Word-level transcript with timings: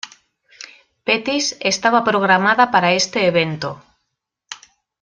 Pettis, 1.05 1.45
estaba 1.73 2.03
programada 2.09 2.63
para 2.73 2.91
este 2.99 3.19
evento. 3.31 3.71